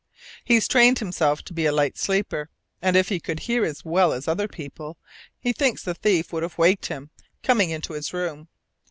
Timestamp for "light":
1.71-1.95